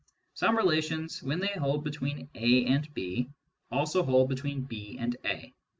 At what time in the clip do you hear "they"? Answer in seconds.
1.39-1.53